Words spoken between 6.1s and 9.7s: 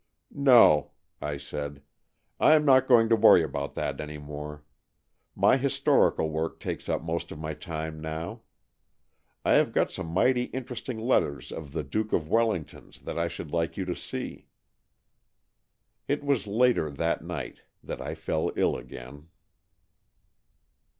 work takes up most of my time now. I